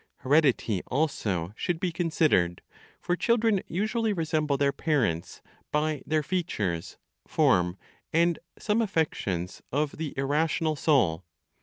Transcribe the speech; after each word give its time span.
Heredity 0.21 0.81
also 0.87 1.53
should 1.55 1.79
be 1.79 1.91
considered; 1.91 2.63
for 2.99 3.15
children 3.15 3.61
usually 3.67 4.13
resemble 4.13 4.57
their 4.57 4.71
parents 4.71 5.43
by 5.71 6.01
their 6.07 6.23
features, 6.23 6.97
form, 7.27 7.77
and 8.11 8.39
some 8.57 8.81
affections 8.81 9.61
of 9.71 9.97
the 9.99 10.15
irrational 10.17 10.75
soul. 10.75 11.23